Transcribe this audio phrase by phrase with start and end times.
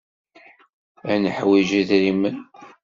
[1.11, 2.37] Ad neḥwij idrimen.